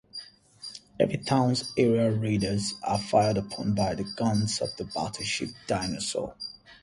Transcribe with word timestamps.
Everytown's 0.99 1.73
aerial 1.77 2.17
raiders 2.17 2.73
are 2.81 2.97
fired 2.97 3.37
upon 3.37 3.75
by 3.75 3.93
the 3.93 4.03
"guns 4.03 4.59
of 4.59 4.75
the 4.75 4.85
battleship 4.85 5.49
Dinosaur". 5.67 6.33